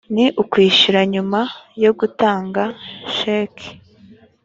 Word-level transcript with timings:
ni 0.13 0.25
ukwishyura 0.41 1.01
nyuma 1.13 1.39
yo 1.83 1.91
gutanga 1.99 2.63
sheki 3.15 3.69